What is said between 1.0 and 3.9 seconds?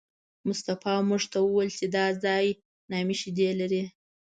موږ ته وویل چې دا ځای نامي شیدې لري.